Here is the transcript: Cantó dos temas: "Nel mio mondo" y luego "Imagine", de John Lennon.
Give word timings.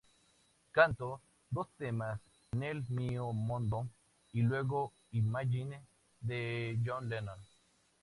Cantó 0.71 1.21
dos 1.51 1.67
temas: 1.77 2.19
"Nel 2.53 2.83
mio 2.89 3.33
mondo" 3.33 3.87
y 4.33 4.41
luego 4.41 4.93
"Imagine", 5.11 5.79
de 6.21 6.79
John 6.83 7.07
Lennon. 7.07 7.37